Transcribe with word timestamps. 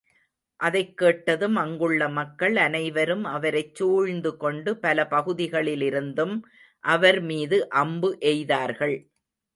அதைக் 0.59 0.97
கேட்டதும் 0.97 1.55
அங்குள்ள 1.55 2.09
மக்கள் 2.09 2.55
அனைவரும் 2.57 3.23
அவரைச் 3.25 3.75
சூழ்ந்து 3.75 4.37
கொண்டு 4.37 4.77
பல 4.77 5.07
பகுதிகளிலிருந்தும் 5.09 6.35
அவர் 6.83 7.21
மீது 7.23 7.59
அம்பு 7.75 8.11
எய்தார்கள். 8.25 8.97